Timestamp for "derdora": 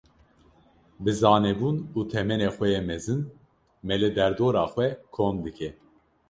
4.17-4.65